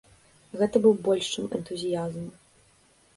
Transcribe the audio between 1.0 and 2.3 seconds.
больш чым энтузіязм.